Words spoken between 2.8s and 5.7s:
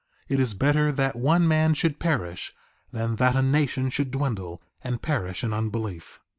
than that a nation should dwindle and perish in